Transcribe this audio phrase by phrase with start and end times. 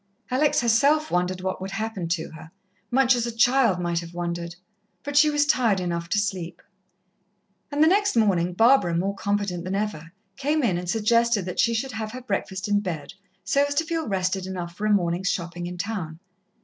[0.31, 2.49] Alex herself wondered what would happen to her,
[2.89, 4.55] much as a child might have wondered.
[5.03, 6.63] But she was tired enough to sleep.
[7.71, 11.75] And the next morning Barbara, more competent than ever, came in and suggested that she
[11.75, 15.29] should have her breakfast in bed, so as to feel rested enough for a morning's
[15.29, 16.17] shopping in town.